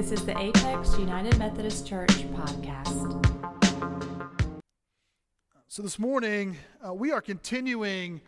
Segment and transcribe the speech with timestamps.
[0.00, 3.22] This is the Apex United Methodist Church podcast.
[5.68, 8.22] So, this morning, uh, we are continuing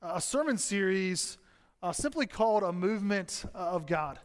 [0.00, 1.38] a sermon series
[1.82, 4.20] uh, simply called A Movement uh, of God.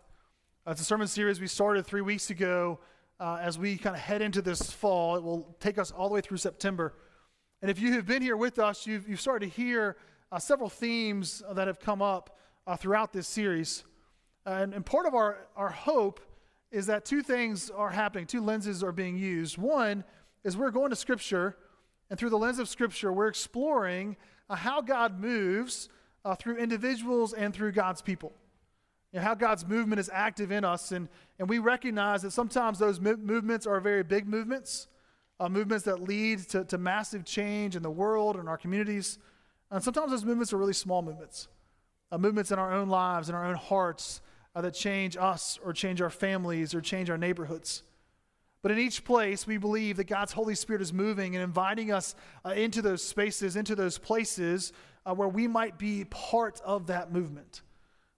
[0.67, 2.77] Uh, it's a sermon series we started three weeks ago
[3.19, 5.15] uh, as we kind of head into this fall.
[5.15, 6.93] It will take us all the way through September.
[7.63, 9.97] And if you have been here with us, you've, you've started to hear
[10.31, 12.37] uh, several themes that have come up
[12.77, 13.85] throughout this series.
[14.45, 16.19] And, and part of our, our hope
[16.71, 19.57] is that two things are happening, two lenses are being used.
[19.57, 20.03] One
[20.43, 21.57] is we're going to Scripture,
[22.09, 24.15] and through the lens of Scripture, we're exploring
[24.49, 25.89] uh, how God moves
[26.23, 28.33] uh, through individuals and through God's people.
[29.13, 33.01] Know, how God's movement is active in us, and, and we recognize that sometimes those
[33.01, 34.87] mo- movements are very big movements,
[35.41, 39.19] uh, movements that lead to, to massive change in the world and our communities.
[39.69, 41.49] And sometimes those movements are really small movements,
[42.09, 44.21] uh, movements in our own lives, in our own hearts,
[44.55, 47.83] uh, that change us or change our families or change our neighborhoods.
[48.61, 52.15] But in each place, we believe that God's Holy Spirit is moving and inviting us
[52.45, 54.71] uh, into those spaces, into those places
[55.05, 57.61] uh, where we might be part of that movement,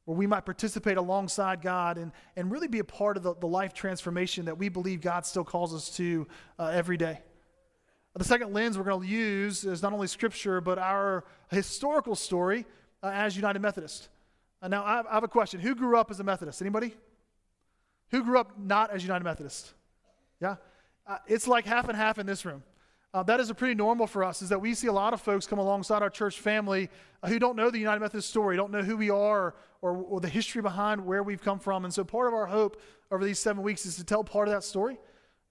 [0.03, 3.47] where we might participate alongside God and, and really be a part of the, the
[3.47, 6.27] life transformation that we believe God still calls us to
[6.59, 7.21] uh, every day.
[8.15, 12.65] The second lens we're going to use is not only Scripture, but our historical story
[13.01, 14.09] uh, as United Methodist.
[14.63, 15.59] Uh, now, I have a question.
[15.59, 16.61] Who grew up as a Methodist?
[16.61, 16.95] Anybody?
[18.11, 19.73] Who grew up not as United Methodist?
[20.39, 20.55] Yeah?
[21.05, 22.63] Uh, it's like half and half in this room.
[23.13, 25.19] Uh, that is a pretty normal for us, is that we see a lot of
[25.19, 26.89] folks come alongside our church family
[27.21, 30.21] uh, who don't know the United Methodist story, don't know who we are or, or
[30.21, 31.83] the history behind where we've come from.
[31.83, 34.53] And so part of our hope over these seven weeks is to tell part of
[34.53, 34.97] that story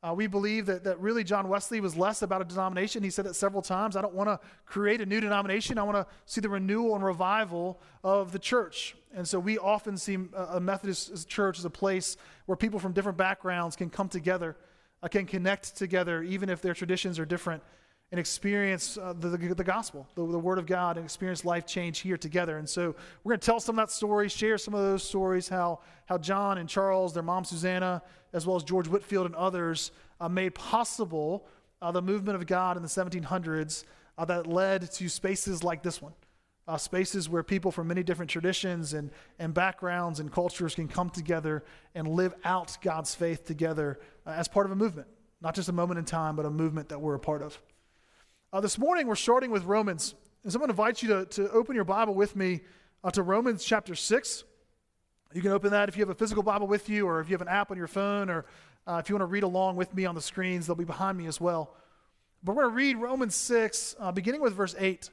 [0.03, 3.03] uh, we believe that, that really John Wesley was less about a denomination.
[3.03, 3.97] He said that several times.
[3.97, 5.79] I don't want to create a new denomination.
[5.79, 8.97] I want to see the renewal and revival of the church.
[9.15, 13.19] And so we often see a Methodist church as a place where people from different
[13.19, 14.57] backgrounds can come together,
[15.03, 17.63] uh, can connect together, even if their traditions are different
[18.13, 21.67] and experience uh, the, the, the, gospel, the, the word of God, and experience life
[21.67, 22.59] change here together.
[22.59, 22.95] And so
[23.25, 26.19] we're going to tell some of that story, share some of those stories, how, how
[26.19, 28.03] John and Charles, their mom Susanna,
[28.35, 31.47] as well as George Whitefield and others, uh, made possible
[31.81, 33.85] uh, the movement of God in the 1700s
[34.19, 36.13] uh, that led to spaces like this one.
[36.69, 41.09] Uh, spaces where people from many different traditions and, and backgrounds and cultures can come
[41.09, 45.09] together and live out God's faith together uh, as part of a movement.
[45.41, 47.59] Not just a moment in time, but a movement that we're a part of.
[48.55, 50.15] Uh, this morning, we're starting with Romans.
[50.45, 52.61] And so I'm going to invite you to, to open your Bible with me
[53.03, 54.45] uh, to Romans chapter 6.
[55.33, 57.35] You can open that if you have a physical Bible with you, or if you
[57.35, 58.45] have an app on your phone, or
[58.87, 61.17] uh, if you want to read along with me on the screens, they'll be behind
[61.17, 61.75] me as well.
[62.45, 65.09] But we're going to read Romans 6, uh, beginning with verse 8.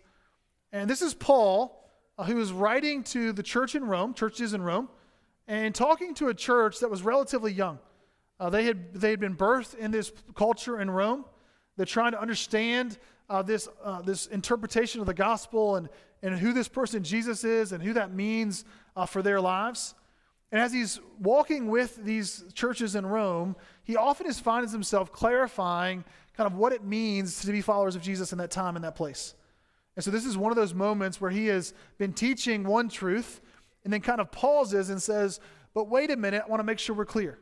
[0.74, 4.62] And this is Paul, uh, who is writing to the church in Rome, churches in
[4.62, 4.90] Rome,
[5.48, 7.80] and talking to a church that was relatively young.
[8.38, 11.24] Uh, they, had, they had been birthed in this culture in Rome.
[11.78, 12.98] They're trying to understand
[13.30, 15.90] uh, this, uh, this interpretation of the gospel and,
[16.22, 19.96] and who this person Jesus is and who that means uh, for their lives.
[20.52, 26.04] And as he's walking with these churches in Rome, he often is finds himself clarifying
[26.36, 28.96] kind of what it means to be followers of Jesus in that time and that
[28.96, 29.36] place.
[29.96, 33.42] And so this is one of those moments where he has been teaching one truth
[33.84, 35.40] and then kind of pauses and says,
[35.74, 37.38] But wait a minute, I want to make sure we're clear.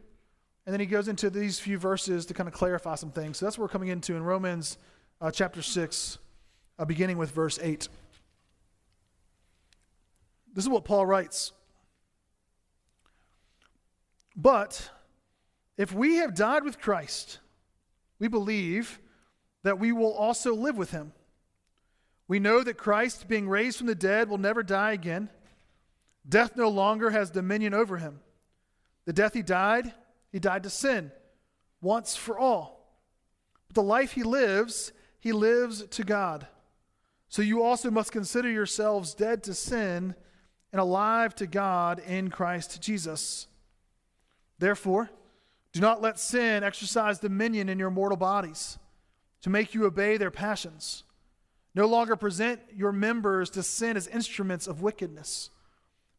[0.66, 3.38] And then he goes into these few verses to kind of clarify some things.
[3.38, 4.78] So that's what we're coming into in Romans
[5.20, 6.18] uh, chapter 6,
[6.78, 7.88] uh, beginning with verse 8.
[10.54, 11.54] This is what Paul writes.
[14.36, 14.90] But
[15.78, 17.40] if we have died with Christ,
[18.20, 19.00] we believe
[19.64, 21.14] that we will also live with him.
[22.28, 25.30] We know that Christ, being raised from the dead, will never die again.
[26.28, 28.20] Death no longer has dominion over him.
[29.06, 29.94] The death he died,
[30.32, 31.12] he died to sin
[31.82, 33.00] once for all.
[33.68, 36.48] But the life he lives, he lives to God.
[37.30, 40.16] So you also must consider yourselves dead to sin
[40.72, 43.48] and alive to God in Christ Jesus.
[44.60, 45.10] Therefore,
[45.74, 48.80] do not let sin exercise dominion in your mortal bodies
[49.42, 51.04] to make you obey their passions.
[51.76, 55.52] No longer present your members to sin as instruments of wickedness,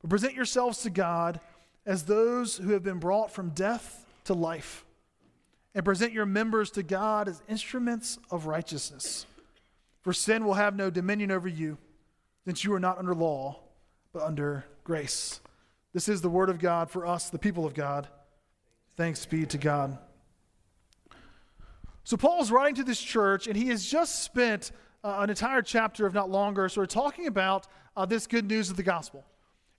[0.01, 1.41] but present yourselves to God
[1.85, 4.85] as those who have been brought from death to life
[5.79, 9.27] and present your members to God as instruments of righteousness.
[10.03, 11.79] For sin will have no dominion over you,
[12.45, 13.61] since you are not under law,
[14.13, 15.41] but under grace.
[15.93, 18.09] This is the word of God for us, the people of God.
[18.97, 19.97] Thanks be to God.
[22.03, 24.73] So, Paul's writing to this church, and he has just spent
[25.05, 28.69] uh, an entire chapter, if not longer, sort of talking about uh, this good news
[28.69, 29.25] of the gospel.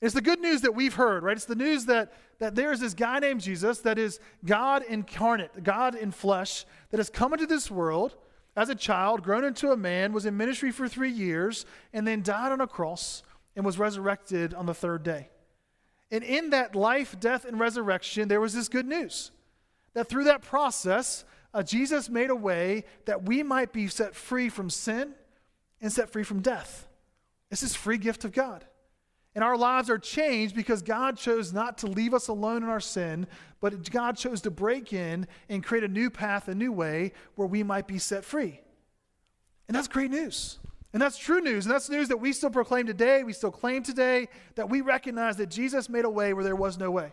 [0.01, 1.35] It's the good news that we've heard, right?
[1.35, 5.95] It's the news that, that there's this guy named Jesus that is God incarnate, God
[5.95, 8.15] in flesh, that has come into this world
[8.55, 12.21] as a child, grown into a man, was in ministry for three years, and then
[12.21, 13.23] died on a cross
[13.55, 15.29] and was resurrected on the third day.
[16.11, 19.31] And in that life, death, and resurrection, there was this good news
[19.93, 24.49] that through that process, uh, Jesus made a way that we might be set free
[24.49, 25.13] from sin
[25.81, 26.87] and set free from death.
[27.51, 28.65] It's this free gift of God.
[29.35, 32.79] And our lives are changed because God chose not to leave us alone in our
[32.79, 33.27] sin,
[33.61, 37.47] but God chose to break in and create a new path, a new way where
[37.47, 38.59] we might be set free.
[39.67, 40.57] And that's great news.
[40.91, 41.65] And that's true news.
[41.65, 45.37] And that's news that we still proclaim today, we still claim today, that we recognize
[45.37, 47.11] that Jesus made a way where there was no way.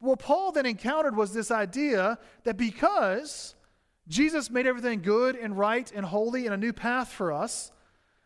[0.00, 3.54] What Paul then encountered was this idea that because
[4.08, 7.70] Jesus made everything good and right and holy and a new path for us,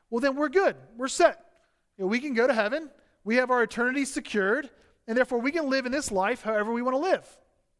[0.09, 0.77] well, then we're good.
[0.97, 1.52] We're set.
[1.97, 2.91] You know, we can go to heaven.
[3.25, 4.71] We have our eternity secured.
[5.07, 7.27] And therefore, we can live in this life however we want to live.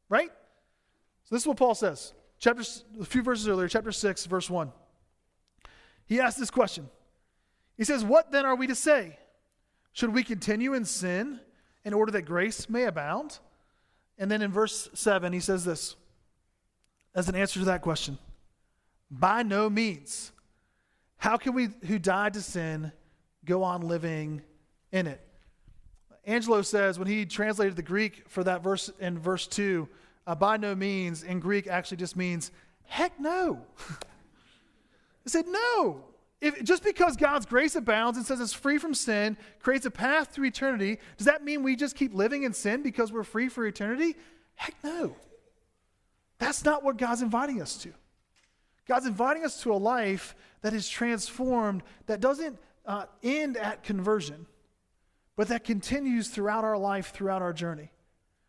[0.09, 0.31] Right?
[1.25, 2.15] So, this is what Paul says.
[2.39, 2.63] Chapter,
[3.01, 4.73] a few verses earlier, chapter 6, verse 1.
[6.07, 6.89] He asks this question.
[7.77, 9.19] He says, What then are we to say?
[9.93, 11.41] Should we continue in sin
[11.85, 13.39] in order that grace may abound?
[14.19, 15.97] And then in verse 7, he says this
[17.15, 18.19] as an answer to that question
[19.11, 20.33] By no means.
[21.17, 22.93] How can we who died to sin
[23.45, 24.43] go on living
[24.91, 25.21] in it?
[26.25, 29.89] Angelo says when he translated the Greek for that verse in verse 2,
[30.27, 32.53] uh, by no means in Greek actually just means
[32.85, 33.61] heck no.
[35.25, 36.05] he said, no.
[36.41, 40.35] If, just because God's grace abounds and says it's free from sin, creates a path
[40.35, 43.65] to eternity, does that mean we just keep living in sin because we're free for
[43.65, 44.17] eternity?
[44.57, 45.15] Heck no.
[46.39, 47.93] That's not what God's inviting us to.
[48.89, 54.47] God's inviting us to a life that is transformed, that doesn't uh, end at conversion,
[55.37, 57.91] but that continues throughout our life, throughout our journey.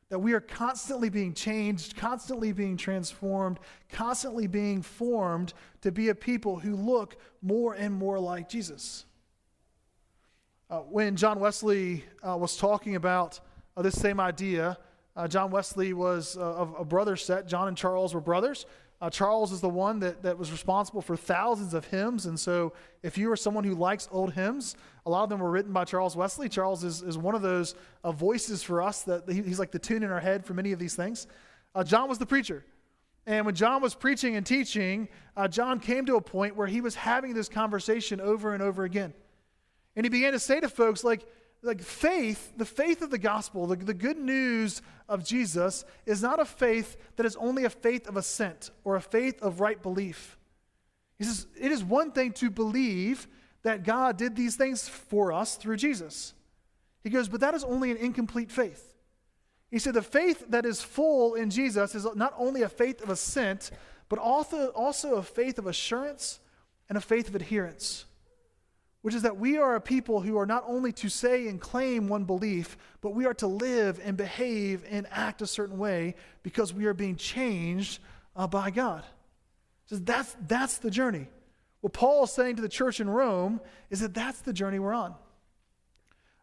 [0.09, 3.59] That we are constantly being changed, constantly being transformed,
[3.89, 9.05] constantly being formed to be a people who look more and more like Jesus.
[10.69, 13.39] Uh, when John Wesley uh, was talking about
[13.75, 14.77] uh, this same idea,
[15.15, 17.47] uh, John Wesley was uh, a brother set.
[17.47, 18.65] John and Charles were brothers.
[19.03, 22.25] Uh, Charles is the one that, that was responsible for thousands of hymns.
[22.25, 22.71] And so,
[23.01, 25.83] if you are someone who likes old hymns, a lot of them were written by
[25.83, 26.47] Charles Wesley.
[26.47, 29.79] Charles is, is one of those uh, voices for us that he, he's like the
[29.79, 31.27] tune in our head for many of these things.
[31.75, 32.63] Uh, John was the preacher.
[33.25, 36.79] And when John was preaching and teaching, uh, John came to a point where he
[36.79, 39.13] was having this conversation over and over again.
[39.97, 41.25] And he began to say to folks, like,
[41.63, 46.39] like faith, the faith of the gospel, the, the good news of Jesus is not
[46.39, 50.37] a faith that is only a faith of assent or a faith of right belief.
[51.17, 53.27] He says it is one thing to believe
[53.63, 56.33] that God did these things for us through Jesus.
[57.01, 58.93] He goes, but that is only an incomplete faith.
[59.71, 63.09] He said the faith that is full in Jesus is not only a faith of
[63.09, 63.71] assent,
[64.09, 66.39] but also, also a faith of assurance
[66.89, 68.05] and a faith of adherence
[69.03, 72.07] which is that we are a people who are not only to say and claim
[72.07, 76.73] one belief, but we are to live and behave and act a certain way because
[76.73, 77.99] we are being changed
[78.37, 79.03] uh, by God.
[79.87, 81.27] So that's, that's the journey.
[81.81, 83.59] What Paul is saying to the church in Rome
[83.89, 85.13] is that that's the journey we're on.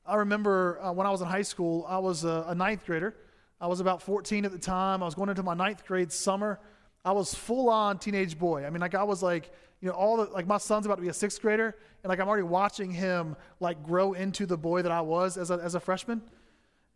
[0.06, 3.16] I remember uh, when I was in high school, I was a, a ninth grader.
[3.58, 5.02] I was about 14 at the time.
[5.02, 6.60] I was going into my ninth grade summer.
[7.06, 8.66] I was full on teenage boy.
[8.66, 9.50] I mean, like, I was like,
[9.80, 12.20] you know, all the, like my son's about to be a sixth grader, and like
[12.20, 15.74] I'm already watching him like grow into the boy that I was as a, as
[15.74, 16.22] a freshman.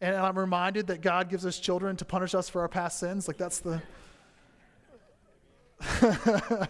[0.00, 3.26] And, I'm reminded that God gives us children to punish us for our past sins.
[3.26, 3.81] Like that's the.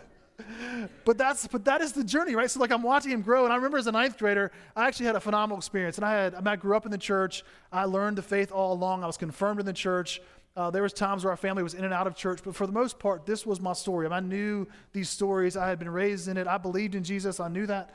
[1.04, 2.50] but that's but that is the journey, right?
[2.50, 5.06] So like I'm watching him grow, and I remember as a ninth grader, I actually
[5.06, 5.96] had a phenomenal experience.
[5.96, 7.44] And I had I, mean, I grew up in the church.
[7.72, 9.02] I learned the faith all along.
[9.02, 10.20] I was confirmed in the church.
[10.56, 12.66] Uh, there was times where our family was in and out of church, but for
[12.66, 14.06] the most part, this was my story.
[14.06, 15.56] I knew these stories.
[15.56, 16.46] I had been raised in it.
[16.46, 17.40] I believed in Jesus.
[17.40, 17.90] I knew that.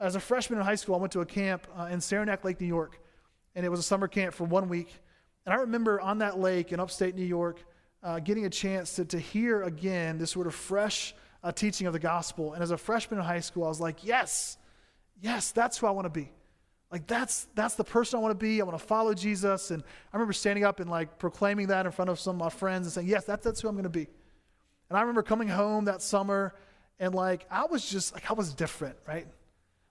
[0.00, 2.60] As a freshman in high school, I went to a camp uh, in Saranac Lake,
[2.60, 3.00] New York,
[3.54, 4.92] and it was a summer camp for one week.
[5.46, 7.62] And I remember on that lake in upstate New York,
[8.02, 11.14] uh, getting a chance to, to hear again this sort of fresh
[11.44, 12.54] uh, teaching of the gospel.
[12.54, 14.56] And as a freshman in high school, I was like, yes,
[15.20, 16.32] yes, that's who I want to be.
[16.90, 18.60] Like that's that's the person I want to be.
[18.60, 19.70] I want to follow Jesus.
[19.70, 19.82] And
[20.12, 22.86] I remember standing up and like proclaiming that in front of some of my friends
[22.86, 24.08] and saying, Yes, that's that's who I'm gonna be.
[24.88, 26.54] And I remember coming home that summer
[26.98, 29.26] and like I was just like I was different, right?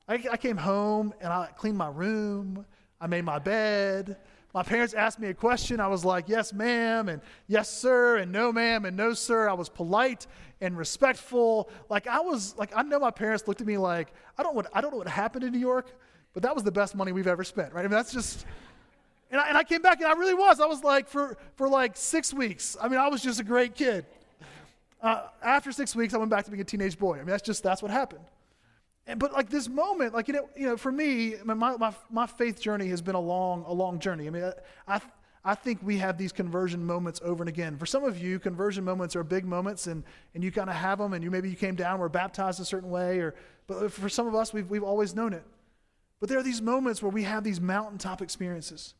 [0.09, 2.65] I, I came home and I cleaned my room,
[2.99, 4.17] I made my bed.
[4.51, 5.79] My parents asked me a question.
[5.79, 9.47] I was like, yes, ma'am, and yes, sir, and no, ma'am, and no, sir.
[9.47, 10.25] I was polite
[10.59, 11.69] and respectful.
[11.87, 14.65] Like I was, like I know my parents looked at me like, I don't, what,
[14.73, 15.93] I don't know what happened in New York,
[16.33, 17.81] but that was the best money we've ever spent, right?
[17.81, 18.45] I mean, that's just.
[19.31, 20.59] And I, and I came back and I really was.
[20.59, 23.75] I was like, for, for like six weeks, I mean, I was just a great
[23.75, 24.05] kid.
[25.01, 27.15] Uh, after six weeks, I went back to being a teenage boy.
[27.15, 28.25] I mean, that's just, that's what happened.
[29.07, 32.27] And, but like this moment, like, you know, you know for me, my, my, my
[32.27, 34.27] faith journey has been a long, a long journey.
[34.27, 34.51] I mean,
[34.87, 34.99] I,
[35.43, 37.77] I, think we have these conversion moments over and again.
[37.77, 40.03] For some of you, conversion moments are big moments and,
[40.35, 42.65] and you kind of have them and you maybe you came down, were baptized a
[42.65, 43.35] certain way, or,
[43.67, 45.43] but for some of us, we've, we've always known it.
[46.19, 48.93] But there are these moments where we have these mountaintop experiences.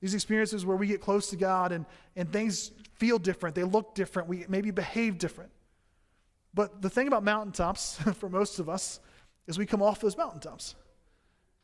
[0.00, 1.86] These experiences where we get close to God and,
[2.16, 5.50] and things feel different, they look different, we maybe behave different.
[6.52, 9.00] But the thing about mountaintops, for most of us,
[9.46, 10.74] is we come off those mountaintops.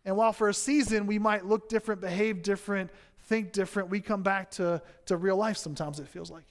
[0.05, 2.91] And while for a season we might look different, behave different,
[3.25, 6.45] think different, we come back to, to real life sometimes, it feels like.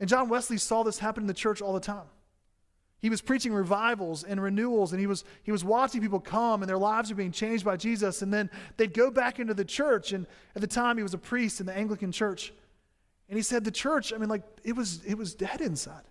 [0.00, 2.06] And John Wesley saw this happen in the church all the time.
[3.04, 6.70] He was preaching revivals and renewals, and he was, he was watching people come and
[6.70, 8.22] their lives were being changed by Jesus.
[8.22, 10.12] And then they'd go back into the church.
[10.12, 12.54] And at the time, he was a priest in the Anglican church.
[13.28, 16.04] And he said, The church, I mean, like, it was, it was dead inside.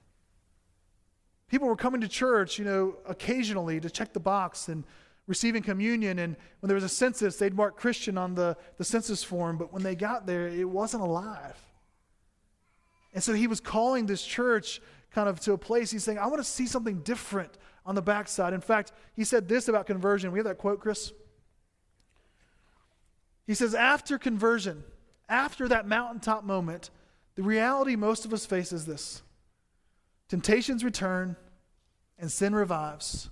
[1.48, 4.84] People were coming to church, you know, occasionally to check the box and
[5.26, 6.20] receiving communion.
[6.20, 9.58] And when there was a census, they'd mark Christian on the, the census form.
[9.58, 11.60] But when they got there, it wasn't alive.
[13.16, 14.80] And so he was calling this church
[15.14, 18.02] kind of to a place he's saying, I want to see something different on the
[18.02, 18.54] backside.
[18.54, 20.32] In fact, he said this about conversion.
[20.32, 21.12] We have that quote, Chris?
[23.46, 24.84] He says, after conversion,
[25.30, 26.90] after that mountaintop moment,
[27.36, 29.22] the reality most of us face is this
[30.30, 31.36] temptations return
[32.18, 33.30] and sin revives,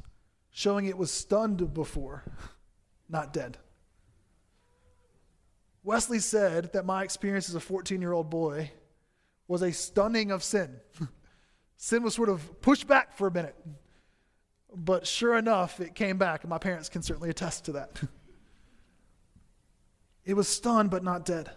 [0.51, 2.23] showing it was stunned before,
[3.09, 3.57] not dead.
[5.83, 8.71] Wesley said that my experience as a 14 year old boy
[9.47, 10.75] was a stunning of sin.
[11.83, 13.55] Sin was sort of pushed back for a minute.
[14.71, 18.03] But sure enough, it came back, and my parents can certainly attest to that.
[20.23, 21.49] it was stunned, but not dead.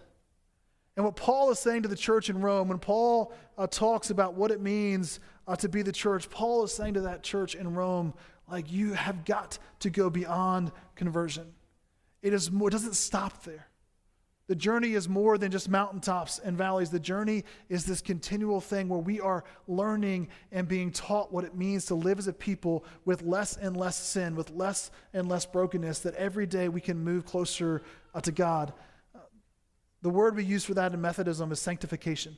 [0.95, 4.33] And what Paul is saying to the church in Rome, when Paul uh, talks about
[4.33, 7.75] what it means uh, to be the church, Paul is saying to that church in
[7.75, 8.15] Rome,
[8.49, 11.53] like, you have got to go beyond conversion.
[12.23, 13.67] It, is more, it doesn't stop there.
[14.47, 16.91] The journey is more than just mountaintops and valleys.
[16.91, 21.55] The journey is this continual thing where we are learning and being taught what it
[21.55, 25.47] means to live as a people with less and less sin, with less and less
[25.47, 27.81] brokenness, that every day we can move closer
[28.13, 28.71] uh, to God.
[29.15, 29.19] Uh,
[30.03, 32.37] the word we use for that in Methodism is sanctification.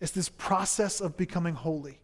[0.00, 2.00] It's this process of becoming holy.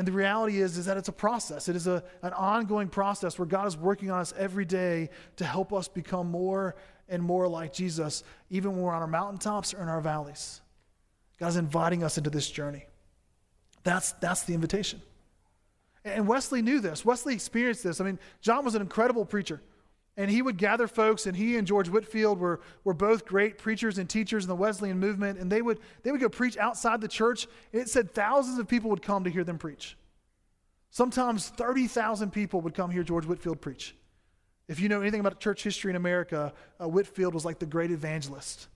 [0.00, 1.68] And the reality is, is that it's a process.
[1.68, 5.44] It is a, an ongoing process where God is working on us every day to
[5.44, 6.74] help us become more
[7.10, 10.62] and more like Jesus, even when we're on our mountaintops or in our valleys.
[11.38, 12.86] God's inviting us into this journey.
[13.84, 15.02] That's, that's the invitation.
[16.02, 17.04] And Wesley knew this.
[17.04, 18.00] Wesley experienced this.
[18.00, 19.60] I mean, John was an incredible preacher.
[20.20, 23.96] And he would gather folks, and he and George Whitefield were, were both great preachers
[23.96, 25.38] and teachers in the Wesleyan movement.
[25.38, 27.48] And they would, they would go preach outside the church.
[27.72, 29.96] And it said thousands of people would come to hear them preach.
[30.90, 33.96] Sometimes 30,000 people would come hear George Whitefield preach.
[34.68, 37.90] If you know anything about church history in America, uh, Whitefield was like the great
[37.90, 38.68] evangelist.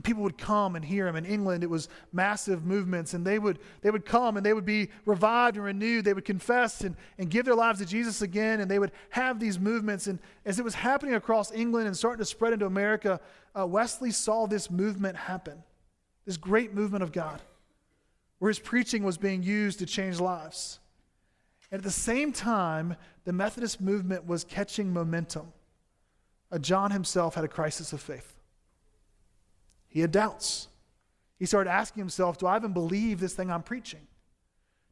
[0.00, 1.14] And people would come and hear him.
[1.14, 4.64] In England, it was massive movements, and they would, they would come and they would
[4.64, 6.06] be revived and renewed.
[6.06, 9.38] They would confess and, and give their lives to Jesus again, and they would have
[9.38, 10.06] these movements.
[10.06, 13.20] And as it was happening across England and starting to spread into America,
[13.54, 15.62] uh, Wesley saw this movement happen
[16.24, 17.42] this great movement of God,
[18.38, 20.78] where his preaching was being used to change lives.
[21.70, 25.52] And at the same time, the Methodist movement was catching momentum.
[26.50, 28.39] Uh, John himself had a crisis of faith.
[29.90, 30.68] He had doubts.
[31.38, 34.00] He started asking himself, Do I even believe this thing I'm preaching?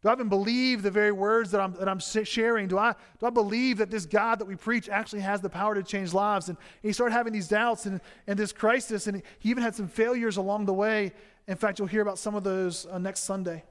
[0.03, 2.69] Do I even believe the very words that I'm, that I'm sharing?
[2.69, 5.75] Do I, do I believe that this God that we preach actually has the power
[5.75, 6.51] to change lives?
[6.51, 9.89] And he started having these doubts and, and this crisis, and he even had some
[9.89, 11.13] failures along the way.
[11.49, 13.65] In fact, you'll hear about some of those uh, next Sunday.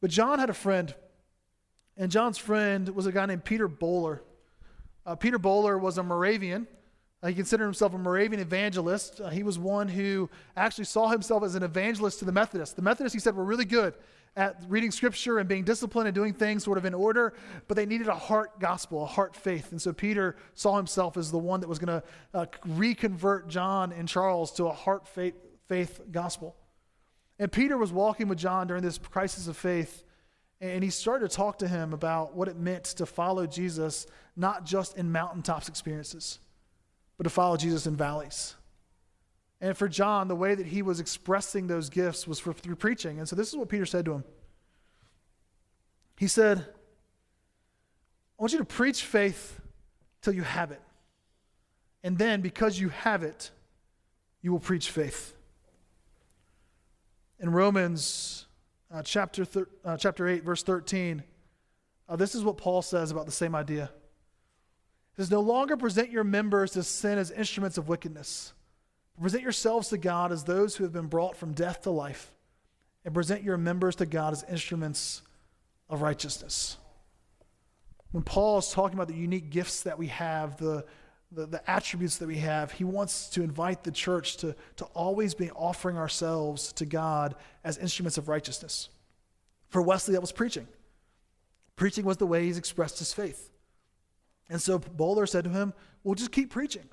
[0.00, 0.94] But John had a friend
[2.00, 4.20] and John's friend was a guy named Peter Böhler.
[5.04, 6.66] Uh, Peter Böhler was a Moravian.
[7.22, 9.20] Uh, he considered himself a Moravian evangelist.
[9.20, 12.74] Uh, he was one who actually saw himself as an evangelist to the Methodists.
[12.74, 13.94] The Methodists, he said, were really good
[14.36, 17.34] at reading scripture and being disciplined and doing things sort of in order,
[17.68, 19.72] but they needed a heart gospel, a heart faith.
[19.72, 23.92] And so Peter saw himself as the one that was going to uh, reconvert John
[23.92, 25.34] and Charles to a heart faith,
[25.66, 26.56] faith gospel.
[27.38, 30.04] And Peter was walking with John during this crisis of faith.
[30.60, 34.66] And he started to talk to him about what it meant to follow Jesus, not
[34.66, 36.38] just in mountaintops experiences,
[37.20, 38.54] but to follow Jesus in valleys.
[39.60, 43.18] And for John, the way that he was expressing those gifts was for, through preaching.
[43.18, 44.24] And so this is what Peter said to him.
[46.16, 49.60] He said, I want you to preach faith
[50.22, 50.80] till you have it.
[52.02, 53.50] And then, because you have it,
[54.40, 55.34] you will preach faith.
[57.38, 58.46] In Romans
[58.90, 61.22] uh, chapter, thir- uh, chapter 8, verse 13,
[62.08, 63.90] uh, this is what Paul says about the same idea.
[65.20, 68.54] Says, No longer present your members to sin as instruments of wickedness.
[69.20, 72.32] Present yourselves to God as those who have been brought from death to life,
[73.04, 75.20] and present your members to God as instruments
[75.90, 76.78] of righteousness.
[78.12, 80.86] When Paul is talking about the unique gifts that we have, the,
[81.30, 85.34] the, the, attributes that we have, he wants to invite the church to, to always
[85.34, 88.88] be offering ourselves to God as instruments of righteousness.
[89.68, 90.66] For Wesley, that was preaching.
[91.76, 93.50] Preaching was the way he expressed his faith.
[94.50, 95.72] And so Böhler said to him,
[96.04, 96.88] Well, just keep preaching.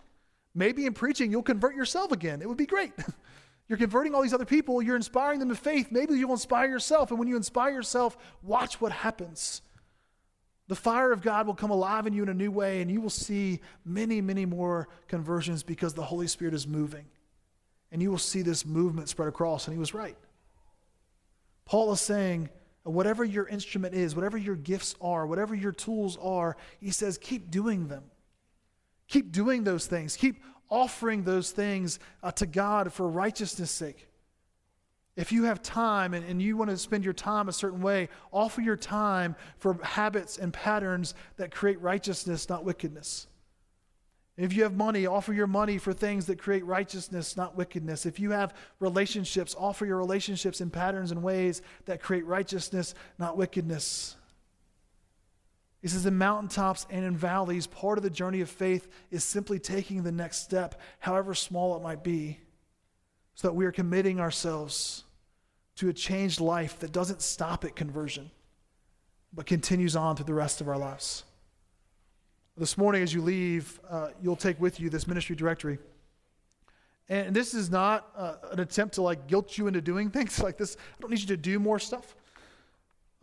[0.54, 2.42] Maybe in preaching, you'll convert yourself again.
[2.42, 2.94] It would be great.
[3.68, 5.88] you're converting all these other people, you're inspiring them to faith.
[5.92, 7.10] Maybe you'll inspire yourself.
[7.10, 9.62] And when you inspire yourself, watch what happens.
[10.68, 13.00] The fire of God will come alive in you in a new way, and you
[13.00, 17.06] will see many, many more conversions because the Holy Spirit is moving.
[17.92, 19.66] And you will see this movement spread across.
[19.66, 20.18] And he was right.
[21.64, 22.50] Paul is saying,
[22.94, 27.52] whatever your instrument is, whatever your gifts are, whatever your tools are, he says, keep
[27.52, 28.04] doing them.
[29.08, 30.16] Keep doing those things.
[30.16, 34.08] Keep offering those things uh, to God for righteousness' sake.
[35.16, 38.10] If you have time and, and you want to spend your time a certain way,
[38.32, 43.28] offer your time for habits and patterns that create righteousness, not wickedness.
[44.38, 48.06] If you have money, offer your money for things that create righteousness, not wickedness.
[48.06, 53.36] If you have relationships, offer your relationships in patterns and ways that create righteousness, not
[53.36, 54.16] wickedness.
[55.82, 59.58] He says, in mountaintops and in valleys, part of the journey of faith is simply
[59.58, 62.40] taking the next step, however small it might be,
[63.34, 65.04] so that we are committing ourselves
[65.78, 68.30] to a changed life that doesn't stop at conversion,
[69.34, 71.24] but continues on through the rest of our lives.
[72.58, 75.78] This morning, as you leave, uh, you'll take with you this ministry directory.
[77.08, 80.58] And this is not uh, an attempt to like guilt you into doing things like
[80.58, 80.76] this.
[80.76, 82.16] I don't need you to do more stuff.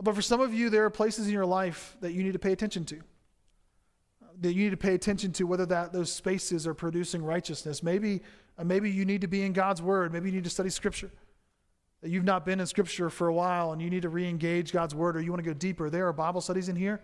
[0.00, 2.38] But for some of you, there are places in your life that you need to
[2.38, 3.00] pay attention to.
[4.40, 7.82] That you need to pay attention to whether that those spaces are producing righteousness.
[7.82, 8.22] Maybe,
[8.56, 10.12] uh, maybe you need to be in God's Word.
[10.12, 11.10] Maybe you need to study Scripture
[12.02, 14.72] that you've not been in Scripture for a while and you need to re engage
[14.72, 17.00] God's Word or you want to go deeper, there are Bible studies in here.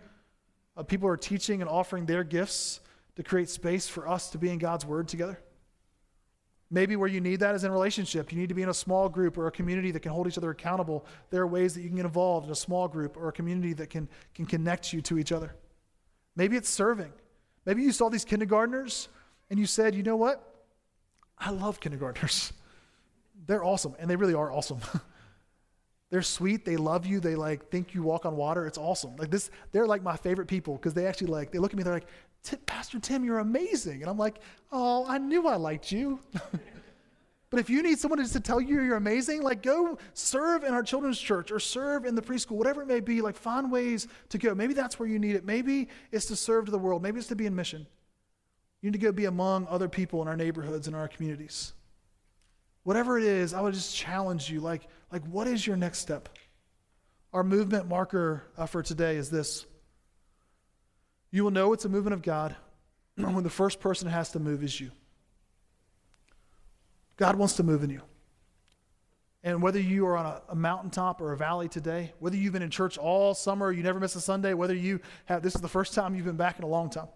[0.77, 2.81] Uh, people are teaching and offering their gifts
[3.17, 5.41] to create space for us to be in God's Word together.
[6.71, 8.31] Maybe where you need that is in relationship.
[8.31, 10.39] You need to be in a small group or a community that can hold each
[10.39, 11.05] other accountable.
[11.31, 13.73] There are ways that you can get involved in a small group or a community
[13.75, 15.57] that can, can connect you to each other.
[16.37, 17.13] Maybe it's serving.
[17.67, 19.09] Maybe you saw these kindergartners
[19.51, 20.65] and you said, you know what?
[21.37, 22.53] I love kindergartners.
[23.47, 24.81] They're awesome, and they really are awesome.
[26.11, 26.65] they're sweet.
[26.65, 27.21] They love you.
[27.21, 28.67] They like think you walk on water.
[28.67, 29.17] It's awesome.
[29.17, 31.83] Like this, they're like my favorite people because they actually like they look at me.
[31.83, 32.09] They're like,
[32.67, 34.41] Pastor Tim, you're amazing, and I'm like,
[34.73, 36.21] oh, I knew I liked you.
[37.51, 40.73] But if you need someone just to tell you you're amazing, like go serve in
[40.73, 44.07] our children's church or serve in the preschool, whatever it may be, like find ways
[44.29, 44.55] to go.
[44.55, 45.45] Maybe that's where you need it.
[45.45, 47.03] Maybe it's to serve to the world.
[47.03, 47.89] Maybe it's to be in mission.
[48.81, 51.73] You need to go be among other people in our neighborhoods and our communities.
[52.85, 56.29] Whatever it is, I would just challenge you like, like what is your next step?
[57.33, 59.67] Our movement marker uh, for today is this.
[61.31, 62.57] You will know it's a movement of God
[63.17, 64.91] when the first person has to move is you.
[67.17, 68.01] God wants to move in you.
[69.43, 72.63] And whether you are on a, a, mountaintop or a valley today, whether you've been
[72.63, 75.69] in church all summer, you never miss a Sunday, whether you have this is the
[75.69, 77.09] first time you've been back in a long time,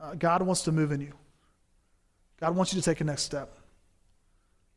[0.00, 1.12] uh, God wants to move in you.
[2.40, 3.59] God wants you to take a next step.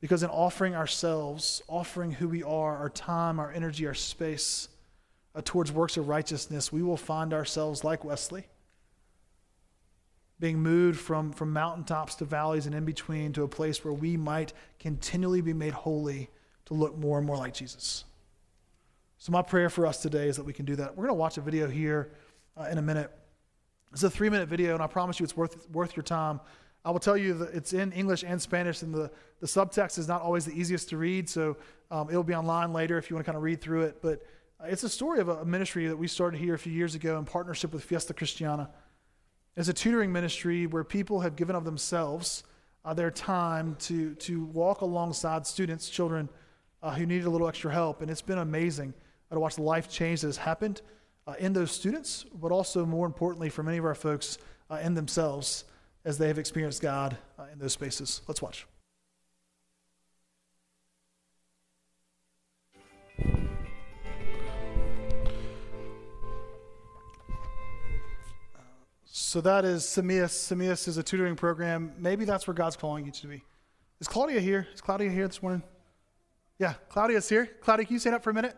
[0.03, 4.67] Because in offering ourselves, offering who we are, our time, our energy, our space
[5.33, 8.45] uh, towards works of righteousness, we will find ourselves like Wesley,
[10.41, 14.17] being moved from, from mountaintops to valleys and in between to a place where we
[14.17, 16.29] might continually be made holy
[16.65, 18.03] to look more and more like Jesus.
[19.19, 20.97] So, my prayer for us today is that we can do that.
[20.97, 22.11] We're going to watch a video here
[22.57, 23.09] uh, in a minute.
[23.93, 26.41] It's a three minute video, and I promise you it's worth, worth your time.
[26.85, 30.07] I will tell you that it's in English and Spanish, and the, the subtext is
[30.07, 31.55] not always the easiest to read, so
[31.91, 34.01] um, it'll be online later if you want to kind of read through it.
[34.01, 34.25] But
[34.59, 37.17] uh, it's a story of a ministry that we started here a few years ago
[37.17, 38.67] in partnership with Fiesta Cristiana.
[39.55, 42.43] It's a tutoring ministry where people have given of themselves
[42.83, 46.27] uh, their time to, to walk alongside students, children
[46.81, 48.01] uh, who needed a little extra help.
[48.01, 48.93] And it's been amazing
[49.31, 50.81] uh, to watch the life change that has happened
[51.27, 54.37] uh, in those students, but also more importantly for many of our folks
[54.69, 55.63] uh, in themselves
[56.05, 58.21] as they have experienced God uh, in those spaces.
[58.27, 58.67] Let's watch.
[69.05, 70.29] So that is Samias.
[70.29, 71.93] Samias is a tutoring program.
[71.97, 73.43] Maybe that's where God's calling you to be.
[73.99, 74.67] Is Claudia here?
[74.73, 75.63] Is Claudia here this morning?
[76.59, 77.49] Yeah, Claudia's here.
[77.61, 78.55] Claudia, can you stand up for a minute?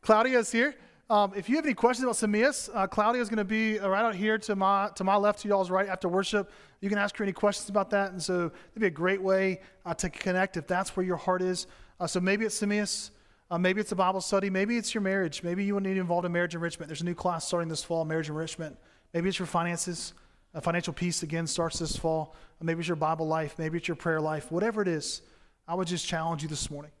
[0.00, 0.74] Claudia is here.
[1.10, 4.04] Um, if you have any questions about Samias, uh, Claudia is going to be right
[4.04, 6.50] out here to my to my left, to y'all's right after worship.
[6.82, 9.62] You can ask her any questions about that, and so it'd be a great way
[9.86, 11.66] uh, to connect if that's where your heart is.
[11.98, 13.10] Uh, so maybe it's Samias,
[13.50, 15.98] uh, maybe it's a Bible study, maybe it's your marriage, maybe you want to be
[15.98, 16.90] involved in marriage enrichment.
[16.90, 18.76] There's a new class starting this fall, marriage enrichment.
[19.14, 20.12] Maybe it's your finances.
[20.54, 22.34] Uh, financial peace again starts this fall.
[22.60, 23.54] Uh, maybe it's your Bible life.
[23.58, 24.52] Maybe it's your prayer life.
[24.52, 25.22] Whatever it is,
[25.66, 26.92] I would just challenge you this morning.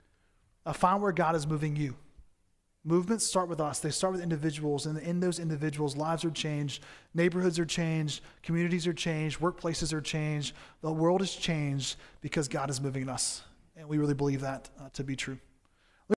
[0.72, 1.94] find where God is moving you.
[2.84, 3.80] Movements start with us.
[3.80, 8.86] They start with individuals, and in those individuals, lives are changed, neighborhoods are changed, communities
[8.86, 10.54] are changed, workplaces are changed.
[10.80, 13.42] The world is changed because God is moving in us.
[13.76, 15.38] And we really believe that uh, to be true.